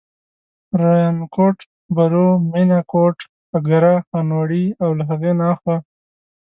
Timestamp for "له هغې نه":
4.97-5.45